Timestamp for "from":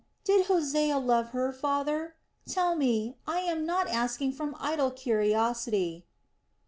4.31-4.55